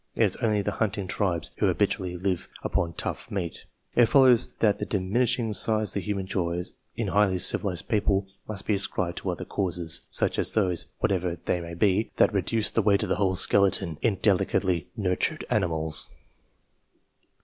[0.15, 3.65] It is only the hunting tribes who habitually live upon tough meat.
[3.93, 6.59] It follows that the diminishing size of the human jaw
[6.95, 11.61] in highly civilized people must be ascribed to other causes, such as those, whatever they
[11.61, 16.07] may be, that reduce the weight of the whole skeleton in delicately nurtured animals.